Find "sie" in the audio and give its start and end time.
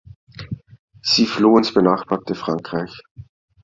1.03-1.27